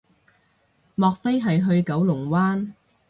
[0.95, 2.71] 莫非係去九龍灣